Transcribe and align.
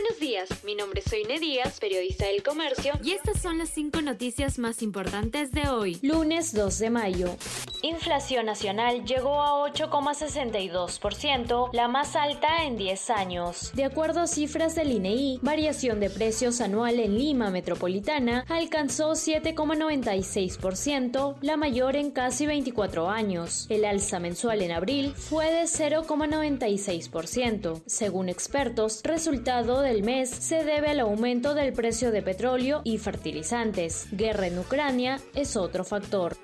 Buenos 0.00 0.20
días, 0.20 0.48
mi 0.62 0.76
nombre 0.76 1.02
es 1.04 1.10
Soine 1.10 1.40
Díaz, 1.40 1.80
periodista 1.80 2.26
del 2.26 2.44
Comercio, 2.44 2.92
y 3.02 3.14
estas 3.14 3.42
son 3.42 3.58
las 3.58 3.70
cinco 3.70 4.00
noticias 4.00 4.60
más 4.60 4.80
importantes 4.80 5.50
de 5.50 5.68
hoy, 5.68 5.98
lunes 6.02 6.54
2 6.54 6.78
de 6.78 6.90
mayo. 6.90 7.34
Inflación 7.82 8.46
nacional 8.46 9.04
llegó 9.04 9.42
a 9.42 9.68
8,62%, 9.70 11.70
la 11.72 11.88
más 11.88 12.14
alta 12.16 12.64
en 12.64 12.76
10 12.76 13.10
años. 13.10 13.72
De 13.74 13.84
acuerdo 13.84 14.20
a 14.20 14.28
cifras 14.28 14.76
del 14.76 14.92
INEI, 14.92 15.40
variación 15.42 15.98
de 16.00 16.10
precios 16.10 16.60
anual 16.60 17.00
en 17.00 17.16
Lima 17.18 17.50
metropolitana 17.50 18.44
alcanzó 18.48 19.12
7,96%, 19.12 21.36
la 21.40 21.56
mayor 21.56 21.96
en 21.96 22.12
casi 22.12 22.46
24 22.46 23.10
años. 23.10 23.66
El 23.68 23.84
alza 23.84 24.20
mensual 24.20 24.62
en 24.62 24.70
abril 24.72 25.12
fue 25.16 25.52
de 25.52 25.62
0,96%. 25.62 27.82
Según 27.86 28.28
expertos, 28.28 29.00
resultado 29.04 29.87
del 29.88 30.02
mes 30.02 30.28
se 30.28 30.64
debe 30.64 30.90
al 30.90 31.00
aumento 31.00 31.54
del 31.54 31.72
precio 31.72 32.10
de 32.10 32.20
petróleo 32.20 32.82
y 32.84 32.98
fertilizantes. 32.98 34.06
Guerra 34.12 34.46
en 34.46 34.58
Ucrania 34.58 35.18
es 35.34 35.56
otro 35.56 35.82
factor. 35.82 36.36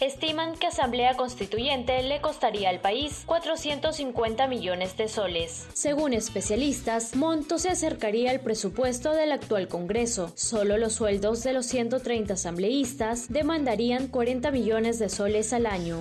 Estiman 0.00 0.56
que 0.56 0.66
Asamblea 0.66 1.16
Constituyente 1.16 2.02
le 2.02 2.20
costaría 2.20 2.70
al 2.70 2.80
país 2.80 3.22
450 3.26 4.46
millones 4.48 4.96
de 4.96 5.08
soles. 5.08 5.66
Según 5.74 6.12
especialistas, 6.12 7.14
monto 7.16 7.58
se 7.58 7.68
acercaría 7.68 8.30
al 8.30 8.40
presupuesto 8.40 9.12
del 9.12 9.32
actual 9.32 9.68
Congreso. 9.68 10.32
Solo 10.34 10.76
los 10.76 10.94
sueldos 10.94 11.42
de 11.42 11.52
los 11.52 11.66
130 11.66 12.34
asambleístas 12.34 13.28
demandarían 13.28 14.08
40 14.08 14.50
millones 14.50 14.98
de 14.98 15.08
soles 15.08 15.52
al 15.52 15.66
año 15.66 15.98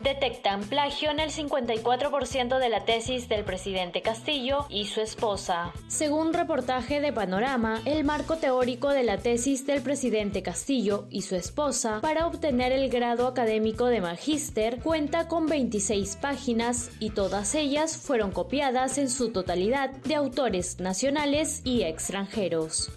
detectan 0.00 0.62
plagio 0.62 1.10
en 1.10 1.20
el 1.20 1.30
54% 1.30 2.58
de 2.58 2.68
la 2.68 2.84
tesis 2.84 3.28
del 3.28 3.44
presidente 3.44 4.02
Castillo 4.02 4.66
y 4.68 4.86
su 4.86 5.00
esposa. 5.00 5.72
Según 5.86 6.32
reportaje 6.32 7.00
de 7.00 7.12
Panorama, 7.12 7.82
el 7.84 8.04
marco 8.04 8.36
teórico 8.36 8.90
de 8.90 9.02
la 9.02 9.18
tesis 9.18 9.66
del 9.66 9.82
presidente 9.82 10.42
Castillo 10.42 11.06
y 11.10 11.22
su 11.22 11.36
esposa 11.36 12.00
para 12.00 12.26
obtener 12.26 12.72
el 12.72 12.90
grado 12.90 13.26
académico 13.26 13.86
de 13.86 14.00
magíster 14.00 14.80
cuenta 14.80 15.28
con 15.28 15.46
26 15.46 16.16
páginas 16.16 16.90
y 17.00 17.10
todas 17.10 17.54
ellas 17.54 17.96
fueron 17.96 18.30
copiadas 18.30 18.98
en 18.98 19.10
su 19.10 19.32
totalidad 19.32 19.90
de 19.90 20.14
autores 20.14 20.80
nacionales 20.80 21.62
y 21.64 21.82
extranjeros 21.82 22.90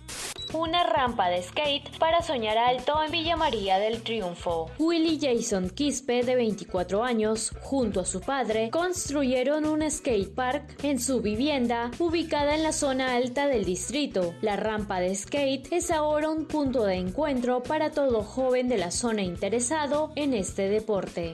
una 0.54 0.84
rampa 0.84 1.30
de 1.30 1.42
skate 1.42 1.98
para 1.98 2.22
soñar 2.22 2.58
alto 2.58 3.02
en 3.04 3.12
Villa 3.12 3.36
María 3.36 3.80
del 3.80 4.02
Triunfo. 4.02 4.70
Willy 4.80 5.20
Jason 5.20 5.70
Quispe, 5.70 6.24
de 6.24 6.36
24 6.36 7.04
años, 7.04 7.52
junto 7.62 8.02
a 8.02 8.06
su 8.06 8.22
padre, 8.22 8.70
construyeron 8.70 9.66
un 9.66 9.90
skate 9.90 10.34
park 10.34 10.84
en 10.84 11.00
su 11.00 11.22
vivienda 11.22 11.92
ubicada 12.00 12.56
en 12.56 12.64
la 12.64 12.72
zona 12.74 13.16
alta 13.16 13.48
del 13.48 13.66
distrito. 13.66 14.34
La 14.42 14.56
rampa 14.56 15.00
de 15.00 15.16
skate 15.16 15.72
es 15.72 15.92
ahora 15.92 16.30
un 16.30 16.46
punto 16.46 16.84
de 16.86 16.96
encuentro 16.96 17.64
para 17.64 17.92
todo 17.92 18.24
joven 18.24 18.68
de 18.68 18.78
la 18.78 18.92
zona 18.92 19.22
interesado 19.22 20.12
en 20.16 20.34
este 20.34 20.70
deporte. 20.70 21.34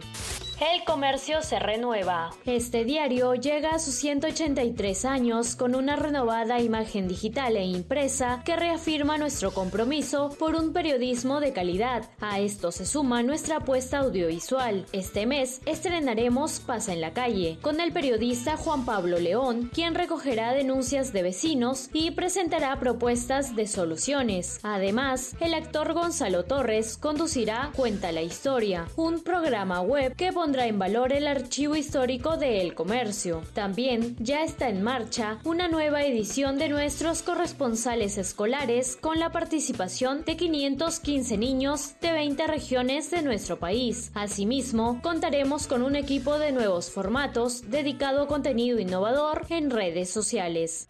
El 0.59 0.83
comercio 0.85 1.43
se 1.43 1.59
renueva. 1.59 2.31
Este 2.43 2.83
diario 2.83 3.35
llega 3.35 3.75
a 3.75 3.79
sus 3.79 3.93
183 3.93 5.05
años 5.05 5.55
con 5.55 5.75
una 5.75 5.95
renovada 5.95 6.59
imagen 6.59 7.07
digital 7.07 7.55
e 7.57 7.63
impresa 7.63 8.41
que 8.43 8.55
reafirma 8.55 9.19
nuestro 9.19 9.51
compromiso 9.51 10.35
por 10.39 10.55
un 10.55 10.73
periodismo 10.73 11.39
de 11.41 11.53
calidad. 11.53 12.09
A 12.19 12.39
esto 12.39 12.71
se 12.71 12.87
suma 12.87 13.21
nuestra 13.21 13.57
apuesta 13.57 13.99
audiovisual. 13.99 14.87
Este 14.93 15.27
mes 15.27 15.61
estrenaremos 15.67 16.59
Pasa 16.59 16.91
en 16.91 17.01
la 17.01 17.13
calle 17.13 17.59
con 17.61 17.79
el 17.79 17.93
periodista 17.93 18.57
Juan 18.57 18.83
Pablo 18.83 19.19
León, 19.19 19.69
quien 19.71 19.93
recogerá 19.93 20.53
denuncias 20.53 21.13
de 21.13 21.21
vecinos 21.21 21.91
y 21.93 22.09
presentará 22.11 22.79
propuestas 22.79 23.55
de 23.55 23.67
soluciones. 23.67 24.59
Además, 24.63 25.35
el 25.39 25.53
actor 25.53 25.93
Gonzalo 25.93 26.45
Torres 26.45 26.97
conducirá 26.97 27.69
Cuenta 27.75 28.11
la 28.11 28.23
historia, 28.23 28.87
un 28.95 29.21
programa 29.21 29.81
web 29.81 30.15
que 30.15 30.33
pondrá 30.33 30.46
en 30.47 30.79
valor 30.79 31.11
el 31.11 31.27
archivo 31.27 31.75
histórico 31.75 32.37
de 32.37 32.61
El 32.61 32.73
Comercio. 32.73 33.43
También 33.53 34.15
ya 34.17 34.43
está 34.43 34.69
en 34.69 34.81
marcha 34.81 35.39
una 35.43 35.67
nueva 35.67 36.03
edición 36.03 36.57
de 36.57 36.69
nuestros 36.69 37.21
corresponsales 37.21 38.17
escolares 38.17 38.95
con 38.95 39.19
la 39.19 39.33
participación 39.33 40.23
de 40.23 40.37
515 40.37 41.37
niños 41.37 41.95
de 41.99 42.13
20 42.13 42.47
regiones 42.47 43.11
de 43.11 43.23
nuestro 43.23 43.59
país. 43.59 44.11
Asimismo, 44.13 45.01
contaremos 45.03 45.67
con 45.67 45.83
un 45.83 45.97
equipo 45.97 46.39
de 46.39 46.53
nuevos 46.53 46.91
formatos 46.91 47.69
dedicado 47.69 48.21
a 48.21 48.27
contenido 48.27 48.79
innovador 48.79 49.45
en 49.49 49.69
redes 49.69 50.09
sociales. 50.09 50.89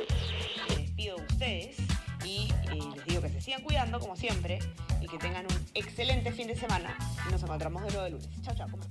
y 1.41 2.49
eh, 2.69 2.79
les 2.95 3.05
digo 3.05 3.21
que 3.21 3.29
se 3.29 3.41
sigan 3.41 3.63
cuidando 3.63 3.99
como 3.99 4.15
siempre 4.15 4.59
y 5.01 5.07
que 5.07 5.17
tengan 5.17 5.45
un 5.45 5.65
excelente 5.73 6.31
fin 6.31 6.47
de 6.47 6.55
semana 6.55 6.95
nos 7.31 7.41
encontramos 7.41 7.83
de 7.83 7.89
nuevo 7.89 8.05
el 8.05 8.13
lunes. 8.13 8.29
Chao, 8.43 8.55
chao, 8.55 8.67
¿cómo? 8.69 8.83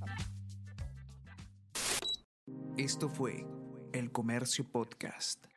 Esto 2.76 3.08
fue 3.08 3.44
El 3.92 4.10
Comercio 4.10 4.64
Podcast. 4.68 5.49